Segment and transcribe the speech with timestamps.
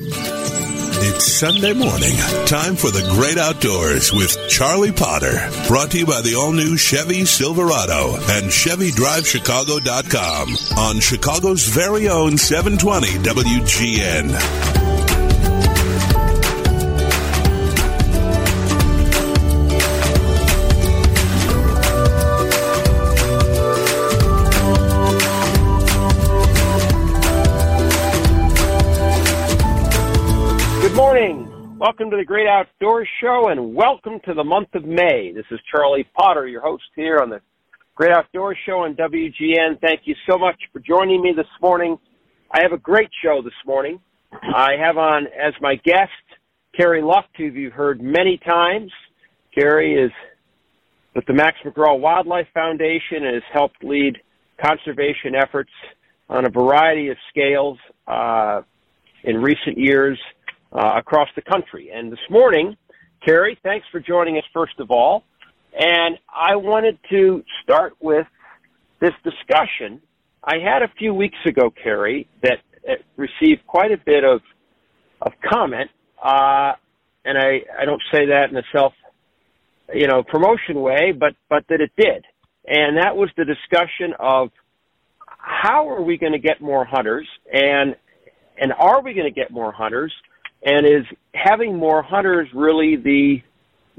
[0.00, 2.14] It's Sunday morning.
[2.46, 5.50] Time for the great outdoors with Charlie Potter.
[5.66, 12.38] Brought to you by the all new Chevy Silverado and ChevyDriveChicago.com on Chicago's very own
[12.38, 14.77] 720 WGN.
[31.88, 35.32] Welcome to the Great Outdoors Show and welcome to the month of May.
[35.34, 37.40] This is Charlie Potter, your host here on the
[37.94, 39.80] Great Outdoors Show on WGN.
[39.80, 41.96] Thank you so much for joining me this morning.
[42.52, 44.00] I have a great show this morning.
[44.32, 46.10] I have on as my guest
[46.76, 48.92] Carrie Luft, who you've heard many times.
[49.54, 50.12] Carrie is
[51.14, 54.18] with the Max McGraw Wildlife Foundation and has helped lead
[54.62, 55.72] conservation efforts
[56.28, 58.60] on a variety of scales uh,
[59.24, 60.18] in recent years
[60.72, 61.90] uh, across the country.
[61.94, 62.76] And this morning,
[63.24, 65.24] Carrie, thanks for joining us first of all.
[65.78, 68.26] And I wanted to start with
[69.00, 70.00] this discussion
[70.48, 72.58] I had a few weeks ago, Carrie, that
[73.16, 74.40] received quite a bit of
[75.20, 75.90] of comment,
[76.24, 76.72] uh,
[77.24, 78.94] and I I don't say that in a self
[79.92, 82.24] you know promotion way, but but that it did,
[82.66, 84.50] and that was the discussion of
[85.38, 87.96] how are we going to get more hunters, and
[88.56, 90.14] and are we going to get more hunters,
[90.62, 93.42] and is having more hunters really the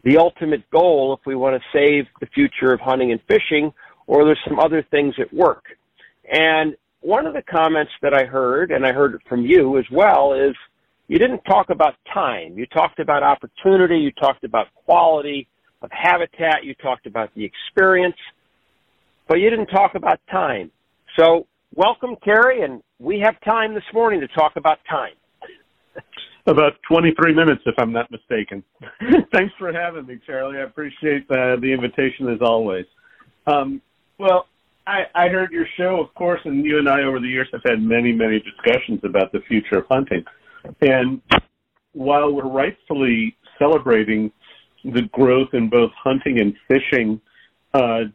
[0.03, 3.73] the ultimate goal if we want to save the future of hunting and fishing,
[4.07, 5.65] or there's some other things at work.
[6.31, 9.85] And one of the comments that I heard, and I heard it from you as
[9.91, 10.55] well, is
[11.07, 12.57] you didn't talk about time.
[12.57, 13.97] You talked about opportunity.
[13.97, 15.47] You talked about quality
[15.81, 16.63] of habitat.
[16.63, 18.17] You talked about the experience,
[19.27, 20.71] but you didn't talk about time.
[21.17, 25.13] So welcome, Carrie, and we have time this morning to talk about time.
[26.49, 28.63] About 23 minutes, if I'm not mistaken.
[29.31, 30.57] Thanks for having me, Charlie.
[30.57, 32.87] I appreciate uh, the invitation as always.
[33.45, 33.79] Um,
[34.17, 34.47] well,
[34.87, 37.61] I, I heard your show, of course, and you and I over the years have
[37.63, 40.25] had many, many discussions about the future of hunting.
[40.81, 41.21] And
[41.93, 44.31] while we're rightfully celebrating
[44.83, 47.21] the growth in both hunting and fishing
[47.75, 48.05] uh,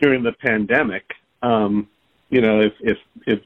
[0.00, 1.04] during the pandemic,
[1.42, 1.86] um,
[2.30, 3.40] you know, if, if if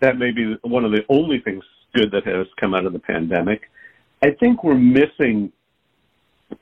[0.00, 1.64] that may be one of the only things
[1.94, 3.62] good that has come out of the pandemic.
[4.22, 5.52] I think we're missing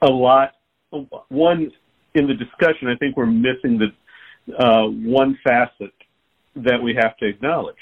[0.02, 0.54] a lot.
[1.28, 1.70] One
[2.14, 3.92] in the discussion, I think we're missing the
[4.58, 5.92] uh, one facet
[6.56, 7.76] that we have to acknowledge.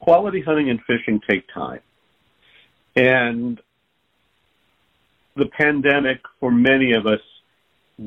[0.00, 1.80] Quality hunting and fishing take time,
[2.96, 3.60] and
[5.36, 7.20] the pandemic, for many of us,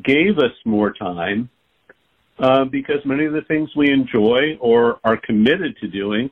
[0.03, 1.50] gave us more time
[2.40, 6.30] uh, because many of the things we enjoy or are committed to doing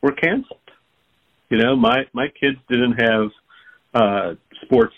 [0.00, 0.59] were canceled.
[1.50, 3.30] You know, my my kids didn't have
[3.92, 4.94] uh, sports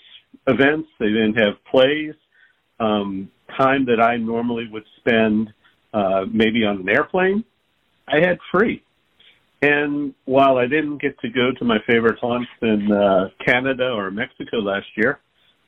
[0.47, 0.87] events.
[0.99, 2.13] They didn't have plays.
[2.79, 5.53] Um, time that I normally would spend
[5.93, 7.43] uh, maybe on an airplane,
[8.07, 8.83] I had free.
[9.61, 14.11] And while I didn't get to go to my favorite haunts in uh, Canada or
[14.11, 15.19] Mexico last year,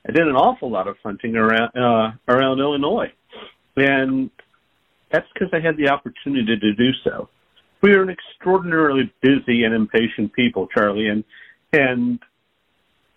[0.06, 3.12] I did an awful lot of hunting around uh, around Illinois,
[3.76, 4.30] and
[5.10, 7.28] that's because I had the opportunity to do so
[7.86, 11.22] we are an extraordinarily busy and impatient people, Charlie, and
[11.72, 12.18] and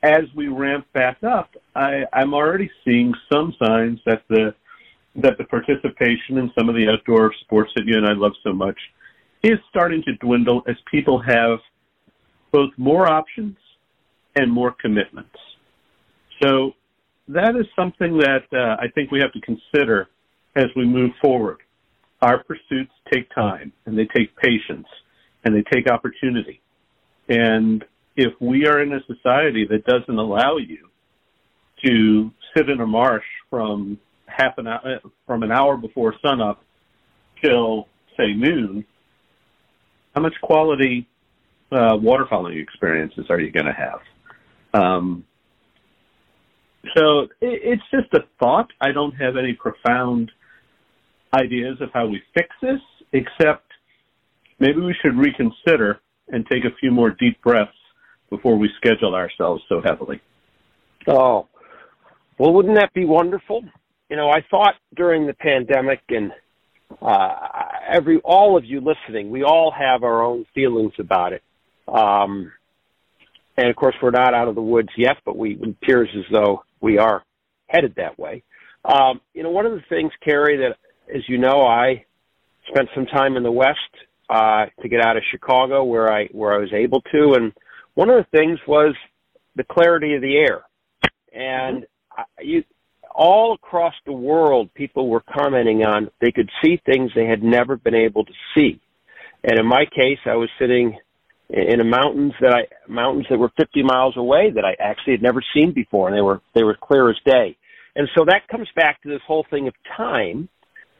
[0.03, 4.53] as we ramp back up, I, I'm already seeing some signs that the
[5.15, 8.53] that the participation in some of the outdoor sports that you and I love so
[8.53, 8.77] much
[9.41, 11.57] is starting to dwindle as people have
[12.51, 13.57] both more options
[14.35, 15.35] and more commitments.
[16.43, 16.73] So
[17.27, 20.09] that is something that uh, I think we have to consider
[20.55, 21.57] as we move forward
[22.21, 24.87] our pursuits take time and they take patience
[25.43, 26.61] and they take opportunity.
[27.27, 27.83] And
[28.15, 30.89] if we are in a society that doesn't allow you
[31.85, 36.61] to sit in a marsh from half an hour, from an hour before sunup
[37.41, 37.87] till
[38.17, 38.85] say noon,
[40.13, 41.07] how much quality
[41.71, 44.01] uh, waterfowling experiences are you going to have?
[44.73, 45.23] Um,
[46.95, 48.71] so it, it's just a thought.
[48.81, 50.31] I don't have any profound
[51.33, 52.79] ideas of how we fix this,
[53.13, 53.65] except
[54.59, 55.99] maybe we should reconsider
[56.29, 57.71] and take a few more deep breaths
[58.29, 60.21] before we schedule ourselves so heavily.
[61.07, 61.47] Oh,
[62.37, 63.63] well, wouldn't that be wonderful?
[64.09, 66.31] You know, I thought during the pandemic and
[67.01, 67.35] uh,
[67.91, 71.43] every all of you listening, we all have our own feelings about it.
[71.87, 72.51] Um,
[73.57, 76.25] and of course, we're not out of the woods yet, but we it appears as
[76.31, 77.23] though we are
[77.67, 78.43] headed that way.
[78.85, 80.77] Um, you know, one of the things, Carrie, that
[81.13, 82.05] as you know, I
[82.67, 83.77] spent some time in the West
[84.29, 87.33] uh, to get out of Chicago, where I where I was able to.
[87.33, 87.53] And
[87.95, 88.95] one of the things was
[89.55, 90.61] the clarity of the air.
[91.33, 92.21] And mm-hmm.
[92.41, 92.63] you,
[93.13, 97.75] all across the world, people were commenting on they could see things they had never
[97.75, 98.79] been able to see.
[99.43, 100.97] And in my case, I was sitting
[101.49, 105.23] in a mountains that I mountains that were 50 miles away that I actually had
[105.23, 107.57] never seen before, and they were they were clear as day.
[107.95, 110.47] And so that comes back to this whole thing of time.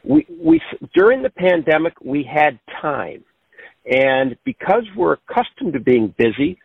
[0.04, 0.60] We we
[0.94, 3.24] during the pandemic we had time,
[3.84, 6.58] and because we're accustomed to being busy,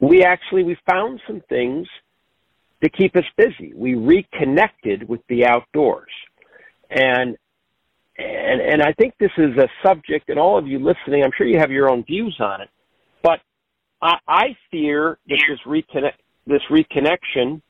[0.00, 1.86] we actually we found some things
[2.82, 3.72] to keep us busy.
[3.74, 6.10] We reconnected with the outdoors,
[6.90, 7.36] and
[8.18, 11.46] and and I think this is a subject, and all of you listening, I'm sure
[11.46, 12.68] you have your own views on it
[13.22, 13.40] but
[14.00, 17.62] I, I fear that this reconnect, this reconnection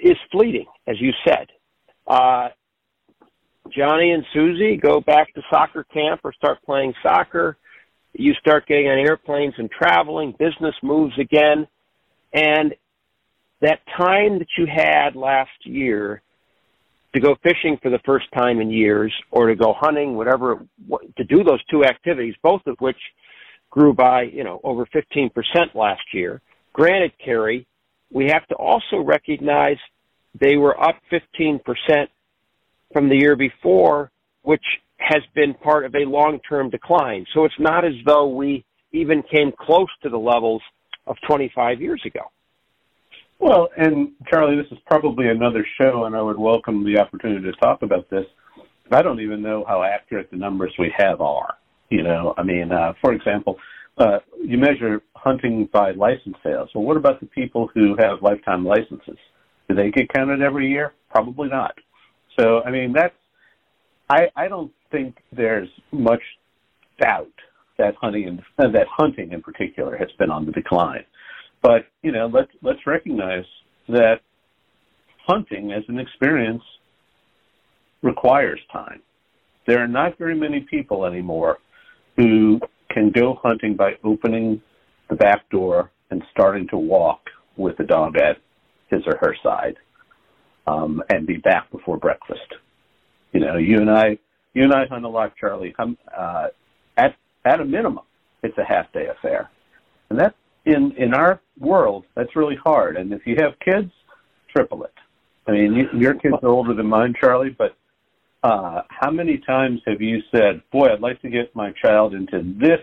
[0.00, 1.46] is fleeting, as you said.
[2.06, 2.48] Uh,
[3.74, 7.56] Johnny and Susie go back to soccer camp or start playing soccer.
[8.12, 10.34] You start getting on airplanes and traveling.
[10.38, 11.66] Business moves again.
[12.32, 12.74] And
[13.60, 16.22] that time that you had last year
[17.14, 20.66] to go fishing for the first time in years or to go hunting, whatever,
[21.16, 22.98] to do those two activities, both of which
[23.70, 25.30] grew by, you know, over 15%
[25.74, 26.40] last year.
[26.72, 27.66] Granted, Carrie,
[28.12, 29.78] we have to also recognize
[30.38, 31.60] they were up 15%
[32.92, 34.10] from the year before,
[34.42, 34.64] which
[34.98, 37.26] has been part of a long-term decline.
[37.34, 40.62] So it's not as though we even came close to the levels
[41.06, 42.22] of 25 years ago.
[43.38, 47.52] Well, and Charlie, this is probably another show, and I would welcome the opportunity to
[47.58, 48.24] talk about this.
[48.90, 51.54] I don't even know how accurate the numbers we have are.
[51.90, 53.58] You know, I mean, uh, for example,
[53.98, 56.70] uh, you measure hunting by license sales.
[56.74, 59.18] Well, what about the people who have lifetime licenses?
[59.68, 60.94] Do they get counted every year?
[61.10, 61.74] Probably not.
[62.38, 63.14] So, I mean, that's,
[64.08, 66.22] I, I don't think there's much
[67.00, 67.32] doubt
[67.78, 68.40] that hunting and
[68.74, 71.04] that hunting in particular has been on the decline.
[71.62, 73.44] But, you know, let's, let's recognize
[73.88, 74.20] that
[75.26, 76.62] hunting as an experience
[78.02, 79.02] requires time.
[79.66, 81.58] There are not very many people anymore
[82.16, 82.60] who
[82.90, 84.60] can go hunting by opening
[85.08, 87.20] the back door and starting to walk
[87.56, 88.36] with the dog at
[88.88, 89.76] his or her side,
[90.66, 92.54] um, and be back before breakfast.
[93.32, 94.18] You know, you and I,
[94.54, 95.74] you and I hunt a lot, Charlie.
[95.78, 96.48] Um, uh,
[96.96, 97.14] at
[97.44, 98.04] at a minimum,
[98.42, 99.50] it's a half day affair,
[100.10, 100.34] and that
[100.64, 102.96] in in our world, that's really hard.
[102.96, 103.90] And if you have kids,
[104.54, 104.92] triple it.
[105.46, 107.76] I mean, you, your kids are older than mine, Charlie, but
[108.42, 112.42] uh, how many times have you said, boy, I'd like to get my child into
[112.58, 112.80] this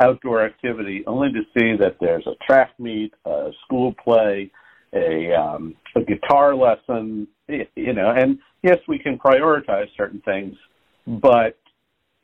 [0.00, 4.50] outdoor activity only to see that there's a track meet, a school play,
[4.94, 10.54] a, um, a guitar lesson, you know, and yes, we can prioritize certain things,
[11.06, 11.58] but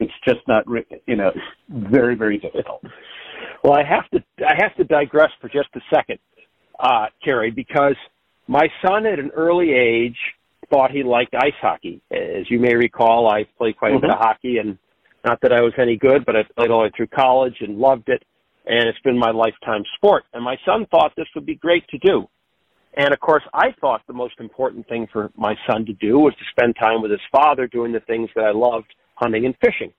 [0.00, 0.65] it's just not,
[1.06, 1.31] you know,
[1.69, 2.82] very, very difficult.
[3.65, 6.19] Well, I have to, I have to digress for just a second,
[6.79, 7.97] uh, Carrie, because
[8.47, 10.17] my son at an early age
[10.71, 12.00] thought he liked ice hockey.
[12.11, 13.99] As you may recall, I played quite mm-hmm.
[13.99, 14.25] a bit of mm-hmm.
[14.25, 14.79] hockey, and
[15.25, 17.79] not that I was any good, but I played all the way through college and
[17.79, 18.23] loved it,
[18.67, 20.25] and it's been my lifetime sport.
[20.32, 22.29] And my son thought this would be great to do.
[22.96, 26.35] And of course, I thought the most important thing for my son to do was
[26.35, 29.93] to spend time with his father doing the things that I loved, hunting and fishing.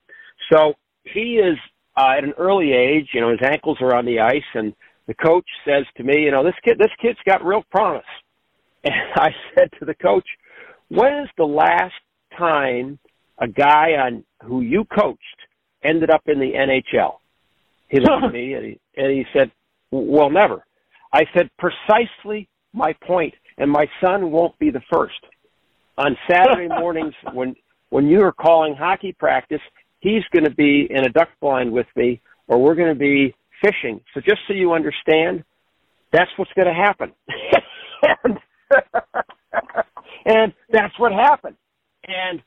[0.51, 1.57] So he is
[1.95, 4.73] uh, at an early age, you know, his ankles are on the ice, and
[5.07, 8.03] the coach says to me, you know, this kid, this kid's got real promise.
[8.81, 10.25] And I said to the coach,
[10.87, 11.93] when is the last
[12.37, 12.97] time
[13.37, 15.19] a guy on who you coached
[15.83, 17.15] ended up in the NHL?
[17.89, 19.51] He looked at me and he, and he said,
[19.91, 20.65] "Well, never."
[21.11, 25.19] I said, "Precisely my point, and my son won't be the first.
[25.97, 27.55] On Saturday mornings when
[27.89, 29.61] when you are calling hockey practice,
[29.99, 33.33] he's going to be in a duck blind with me, or we're going to be
[33.63, 33.99] fishing.
[34.13, 35.43] So just so you understand,
[36.13, 37.11] that's what's going to happen."
[38.23, 38.39] and
[40.25, 41.55] and that's what happened.
[42.07, 42.41] And,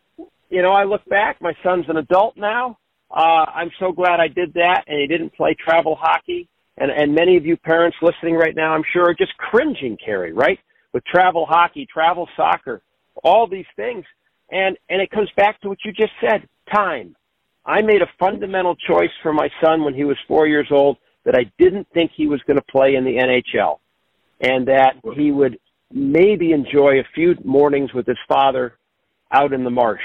[0.50, 2.78] you know, I look back, my son's an adult now.
[3.10, 6.48] Uh, I'm so glad I did that and he didn't play travel hockey.
[6.78, 10.32] And, and many of you parents listening right now, I'm sure are just cringing, Carrie,
[10.32, 10.58] right?
[10.92, 12.82] With travel hockey, travel soccer,
[13.22, 14.04] all these things.
[14.50, 17.14] And, and it comes back to what you just said, time.
[17.64, 21.34] I made a fundamental choice for my son when he was four years old that
[21.34, 23.78] I didn't think he was going to play in the NHL
[24.40, 25.58] and that he would
[25.92, 28.78] maybe enjoy a few mornings with his father
[29.32, 30.02] out in the marsh.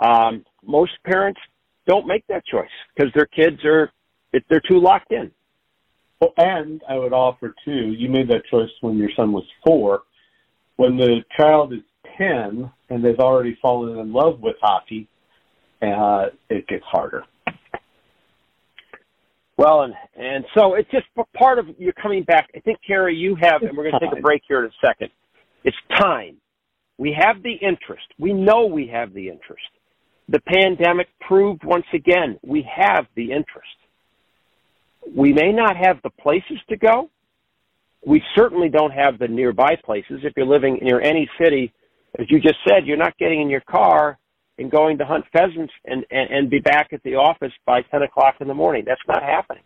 [0.00, 1.40] Um, most parents
[1.86, 3.90] don't make that choice because their kids are
[4.50, 5.30] they're too locked in.
[6.20, 10.02] Well, and I would offer too, you made that choice when your son was four.
[10.76, 11.80] When the child is
[12.18, 15.08] ten and they've already fallen in love with hockey,
[15.82, 17.24] uh, it gets harder.
[19.58, 22.48] Well, and and so it's just part of you coming back.
[22.54, 24.86] I think, Carrie, you have, and we're going to take a break here in a
[24.86, 25.10] second.
[25.64, 26.36] It's time.
[26.98, 28.06] We have the interest.
[28.18, 29.64] We know we have the interest.
[30.28, 33.76] The pandemic proved once again we have the interest.
[35.14, 37.10] We may not have the places to go.
[38.04, 40.20] We certainly don't have the nearby places.
[40.22, 41.72] If you're living near any city,
[42.18, 44.18] as you just said, you're not getting in your car
[44.58, 48.02] and going to hunt pheasants and, and, and be back at the office by 10
[48.02, 48.84] o'clock in the morning.
[48.86, 49.62] That's not happening.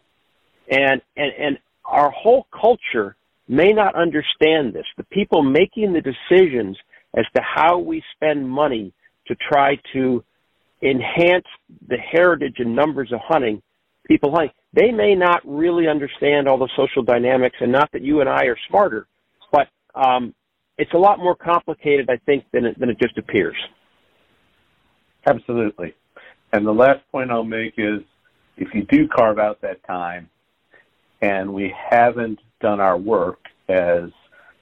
[0.68, 3.16] And, and, and our whole culture
[3.48, 4.86] may not understand this.
[4.96, 6.76] The people making the decisions
[7.16, 8.92] as to how we spend money
[9.26, 10.24] to try to
[10.82, 11.46] enhance
[11.88, 13.62] the heritage and numbers of hunting,
[14.06, 18.20] people hunting, they may not really understand all the social dynamics and not that you
[18.20, 19.06] and I are smarter,
[19.50, 20.34] but, um,
[20.78, 23.56] it's a lot more complicated, I think, than it, than it just appears.
[25.26, 25.94] Absolutely.
[26.52, 28.00] And the last point I'll make is
[28.56, 30.30] if you do carve out that time
[31.20, 34.10] and we haven't done our work as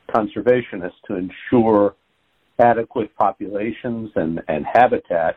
[0.08, 1.94] conservationists to ensure
[2.58, 5.36] adequate populations and, and habitat,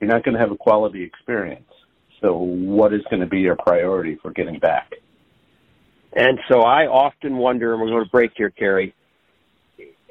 [0.00, 1.70] you're not going to have a quality experience.
[2.20, 4.92] So what is going to be your priority for getting back?
[6.14, 8.94] And so I often wonder, and we're going to break here, Carrie,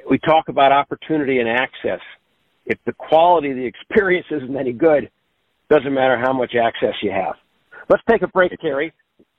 [0.10, 2.00] we talk about opportunity and access
[2.66, 5.10] if the quality of the experience isn't any good,
[5.70, 7.36] doesn't matter how much access you have.
[7.90, 8.94] Let's take a break, Carrie.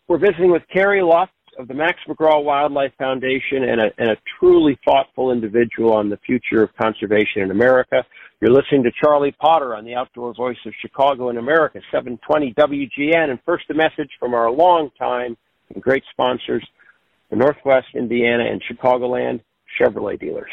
[0.09, 4.17] We're visiting with Carrie Luft of the Max McGraw Wildlife Foundation and a, and a
[4.39, 8.05] truly thoughtful individual on the future of conservation in America.
[8.41, 13.31] You're listening to Charlie Potter on the Outdoor Voice of Chicago in America, 720 WGN.
[13.31, 15.37] And first, a message from our long-time
[15.73, 16.67] and great sponsors,
[17.31, 19.41] the Northwest Indiana and Chicagoland
[19.81, 20.51] Chevrolet dealers.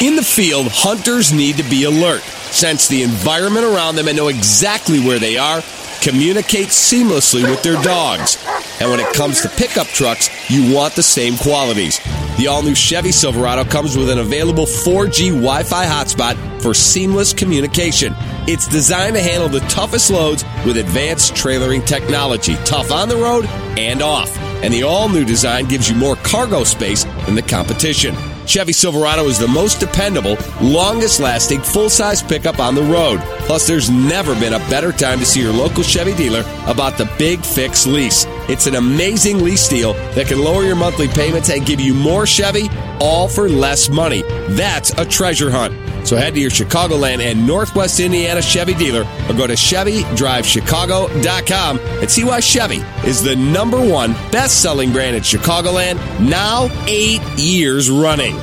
[0.00, 4.28] In the field, hunters need to be alert, sense the environment around them, and know
[4.28, 5.62] exactly where they are,
[6.02, 8.36] communicate seamlessly with their dogs.
[8.80, 11.98] And when it comes to pickup trucks, you want the same qualities.
[12.36, 17.32] The all new Chevy Silverado comes with an available 4G Wi Fi hotspot for seamless
[17.32, 18.14] communication.
[18.46, 23.46] It's designed to handle the toughest loads with advanced trailering technology, tough on the road
[23.78, 24.36] and off.
[24.62, 28.14] And the all new design gives you more cargo space than the competition.
[28.46, 33.18] Chevy Silverado is the most dependable, longest lasting, full size pickup on the road.
[33.40, 37.10] Plus, there's never been a better time to see your local Chevy dealer about the
[37.18, 38.24] Big Fix lease.
[38.48, 42.24] It's an amazing lease deal that can lower your monthly payments and give you more
[42.24, 44.22] Chevy, all for less money.
[44.50, 45.74] That's a treasure hunt.
[46.06, 52.08] So head to your Chicagoland and Northwest Indiana Chevy dealer or go to ChevyDriveChicago.com and
[52.08, 57.90] see why Chevy is the number one best selling brand in Chicagoland now eight years
[57.90, 58.36] running.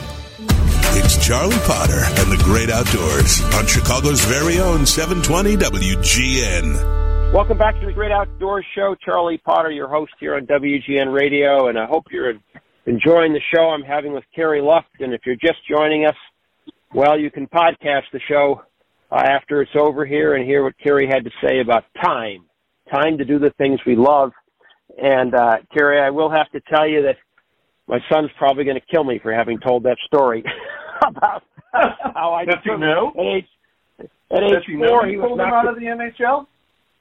[0.96, 7.32] It's Charlie Potter and the Great Outdoors on Chicago's very own 720 WGN.
[7.32, 8.94] Welcome back to the Great Outdoors Show.
[9.06, 12.34] Charlie Potter, your host here on WGN Radio, and I hope you're
[12.86, 15.00] enjoying the show I'm having with Carrie Luft.
[15.00, 16.18] And if you're just joining us,
[16.94, 18.62] well, you can podcast the show
[19.12, 22.46] uh, after it's over here and hear what Carrie had to say about time,
[22.92, 24.32] time to do the things we love.
[25.02, 27.16] And uh, Carrie, I will have to tell you that
[27.88, 30.44] my son's probably going to kill me for having told that story
[31.08, 33.12] about how I Does he know?
[33.18, 33.48] at age
[34.32, 36.48] at age he know four you he was pulled him out of the NHL?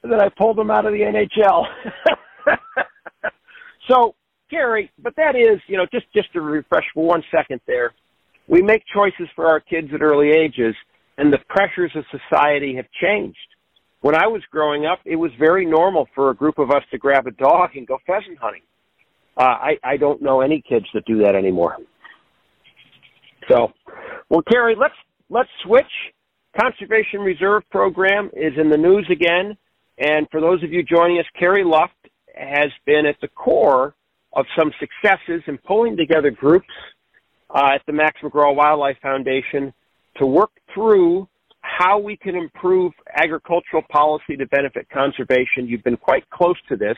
[0.03, 1.65] that I pulled him out of the NHL.
[3.87, 4.15] so,
[4.49, 7.93] Gary, but that is, you know, just just to refresh for one second there,
[8.47, 10.75] we make choices for our kids at early ages,
[11.17, 13.37] and the pressures of society have changed.
[14.01, 16.97] When I was growing up, it was very normal for a group of us to
[16.97, 18.63] grab a dog and go pheasant hunting.
[19.37, 21.77] Uh, I, I don't know any kids that do that anymore.
[23.49, 23.71] So,
[24.29, 24.93] well, Carrie, let's
[25.29, 25.85] let's switch.
[26.59, 29.57] Conservation Reserve Program is in the news again,
[29.97, 31.93] and for those of you joining us, Carrie Luft
[32.35, 33.95] has been at the core
[34.33, 36.73] of some successes in pulling together groups
[37.53, 39.73] uh, at the Max McGraw Wildlife Foundation
[40.17, 41.27] to work through
[41.61, 45.67] how we can improve agricultural policy to benefit conservation.
[45.67, 46.97] You've been quite close to this.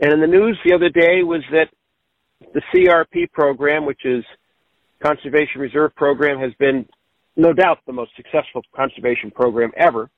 [0.00, 1.68] And in the news the other day was that
[2.52, 4.24] the CRP program, which is
[5.02, 6.86] Conservation Reserve Program, has been
[7.36, 10.10] no doubt the most successful conservation program ever,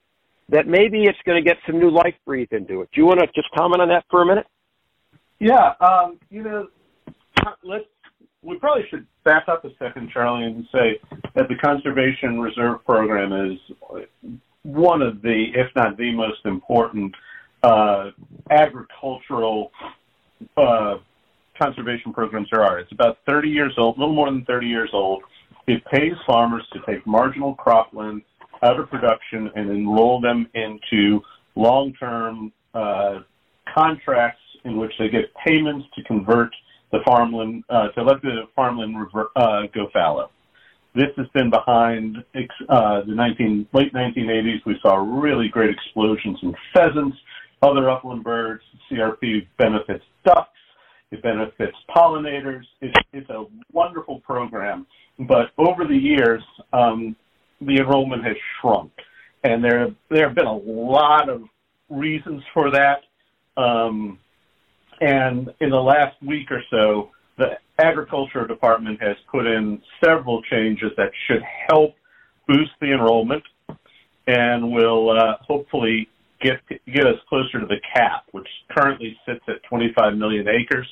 [0.48, 2.88] that maybe it's going to get some new life breathed into it.
[2.92, 4.46] Do you want to just comment on that for a minute?
[5.38, 6.68] Yeah, um, you know,
[7.62, 7.84] let's
[8.42, 11.00] we probably should back up a second, Charlie, and say
[11.34, 13.58] that the Conservation Reserve Program is
[14.62, 17.14] one of the, if not the most important,
[17.62, 18.10] uh,
[18.50, 19.70] agricultural
[20.56, 20.96] uh,
[21.60, 22.78] conservation programs there are.
[22.78, 25.22] It's about 30 years old, a little more than 30 years old.
[25.66, 28.22] It pays farmers to take marginal cropland
[28.62, 31.20] out of production and enroll them into
[31.54, 33.20] long-term uh,
[33.74, 36.54] contracts in which they get payments to convert
[36.92, 38.96] the farmland uh, to let the farmland
[39.36, 40.30] uh, go fallow.
[40.94, 42.16] This has been behind
[42.70, 44.64] uh, the 19, late 1980s.
[44.64, 47.16] We saw really great explosions in pheasants,
[47.62, 48.62] other upland birds.
[48.90, 50.48] CRP benefits ducks.
[51.10, 52.62] It benefits pollinators.
[52.80, 54.86] It's, it's a wonderful program.
[55.18, 57.14] But over the years, um,
[57.60, 58.90] the enrollment has shrunk.
[59.44, 61.42] And there, there have been a lot of
[61.90, 63.02] reasons for that.
[63.56, 64.18] Um,
[65.00, 70.90] and in the last week or so, the agriculture department has put in several changes
[70.96, 71.94] that should help
[72.48, 73.42] boost the enrollment
[74.26, 76.08] and will uh, hopefully
[76.40, 80.86] get get us closer to the cap, which currently sits at 25 million acres,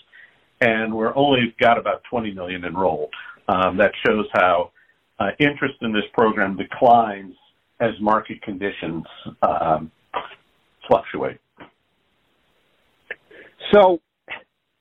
[0.61, 3.12] and we're only got about 20 million enrolled.
[3.49, 4.70] Um, that shows how
[5.18, 7.34] uh, interest in this program declines
[7.80, 9.04] as market conditions
[9.42, 9.90] um,
[10.88, 11.38] fluctuate.
[13.73, 14.00] So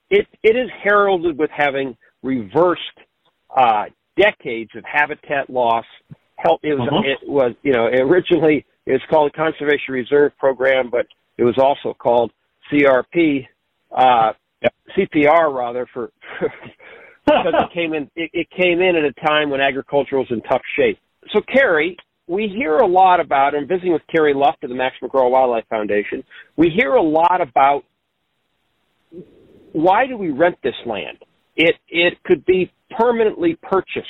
[0.10, 2.82] it it is heralded with having reversed
[3.56, 3.86] uh,
[4.18, 5.86] decades of habitat loss.
[6.38, 7.02] Help it was uh-huh.
[7.06, 11.06] it was you know originally it was called the Conservation Reserve Program, but
[11.38, 12.32] it was also called
[12.72, 13.48] CRP,
[13.96, 14.34] uh,
[14.98, 16.12] CPR rather for,
[17.26, 20.42] because it came in it, it came in at a time when agriculture was in
[20.42, 21.00] tough shape.
[21.34, 21.98] So Carrie,
[22.28, 25.68] we hear a lot about, and visiting with Carrie Luft of the Max McGraw Wildlife
[25.70, 26.24] Foundation,
[26.58, 27.84] we hear a lot about
[29.74, 31.18] why do we rent this land?
[31.56, 34.08] It it could be permanently purchased.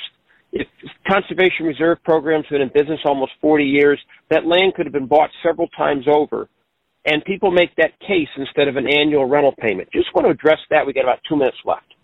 [0.52, 0.68] If
[1.10, 3.98] conservation reserve programs have been in business almost 40 years,
[4.30, 6.48] that land could have been bought several times over,
[7.04, 9.88] and people make that case instead of an annual rental payment.
[9.92, 10.86] Just want to address that.
[10.86, 11.94] We got about two minutes left.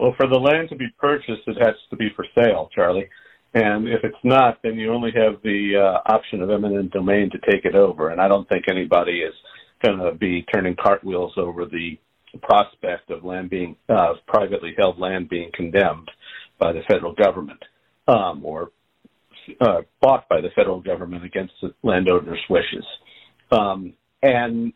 [0.00, 3.08] Well, for the land to be purchased, it has to be for sale, Charlie.
[3.54, 7.38] And if it's not, then you only have the uh, option of eminent domain to
[7.50, 8.10] take it over.
[8.10, 9.34] And I don't think anybody is
[9.84, 11.98] going to be turning cartwheels over the
[12.38, 16.10] prospect of land being uh, privately held land being condemned
[16.58, 17.62] by the federal government
[18.08, 18.70] um, or
[19.60, 22.84] uh, bought by the federal government against the landowner's wishes.
[23.50, 24.72] Um, and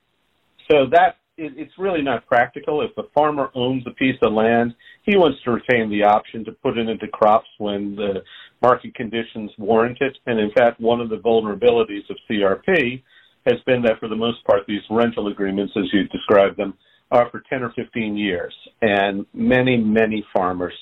[0.70, 2.82] so that it, it's really not practical.
[2.82, 6.52] If the farmer owns a piece of land, he wants to retain the option to
[6.52, 8.22] put it into crops when the
[8.62, 10.16] market conditions warrant it.
[10.26, 13.02] And in fact, one of the vulnerabilities of CRP
[13.46, 16.74] has been that for the most part, these rental agreements, as you described them,
[17.10, 18.54] are for 10 or 15 years.
[18.82, 20.74] And many, many farmers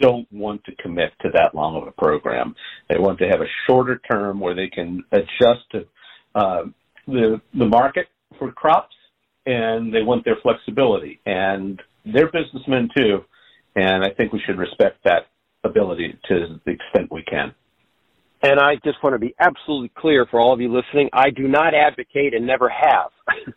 [0.00, 2.54] don't want to commit to that long of a program.
[2.88, 5.84] They want to have a shorter term where they can adjust to
[6.34, 6.62] uh,
[7.06, 8.06] the the market
[8.38, 8.94] for crops,
[9.46, 11.20] and they want their flexibility.
[11.26, 13.24] And they're businessmen too,
[13.76, 15.26] and I think we should respect that
[15.64, 17.54] ability to the extent we can.
[18.42, 21.10] And I just want to be absolutely clear for all of you listening.
[21.12, 23.10] I do not advocate and never have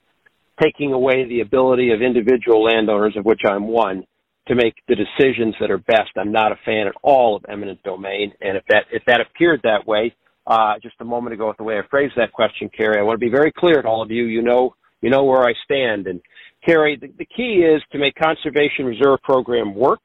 [0.62, 4.06] taking away the ability of individual landowners, of which I'm one,
[4.48, 6.12] to make the decisions that are best.
[6.18, 9.62] I'm not a fan at all of eminent domain, and if that if that appeared
[9.63, 10.13] that way
[10.48, 13.20] uh, just a moment ago with the way I phrased that question, Carrie, I want
[13.20, 14.26] to be very clear to all of you.
[14.26, 16.22] You know you know where I stand, and
[16.66, 20.02] Carrie, the, the key is to make conservation reserve program work,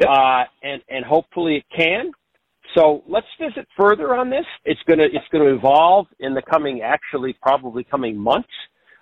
[0.00, 2.12] uh, and and hopefully it can.
[2.74, 4.46] So let's visit further on this.
[4.64, 8.48] It's gonna it's gonna evolve in the coming actually probably coming months.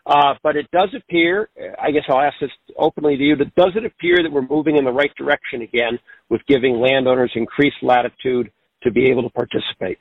[0.06, 1.48] Uh, but it does appear,
[1.80, 4.76] I guess I'll ask this openly to you, but does it appear that we're moving
[4.76, 8.50] in the right direction again with giving landowners increased latitude
[8.82, 9.98] to be able to participate?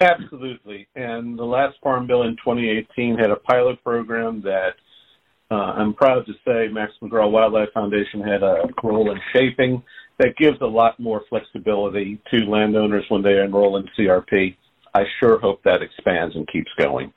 [0.00, 0.88] Absolutely.
[0.94, 4.74] And the last Farm Bill in 2018 had a pilot program that
[5.50, 9.82] uh, I'm proud to say Max McGraw Wildlife Foundation had a role in shaping
[10.18, 14.56] that gives a lot more flexibility to landowners when they enroll in CRP.
[14.94, 17.12] I sure hope that expands and keeps going.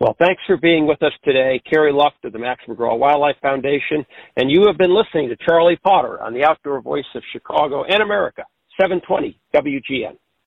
[0.00, 4.02] Well, thanks for being with us today, Carrie Luft of the Max McGraw Wildlife Foundation,
[4.38, 8.02] and you have been listening to Charlie Potter on the Outdoor Voice of Chicago and
[8.02, 8.44] America,
[8.80, 10.16] 720 WGN.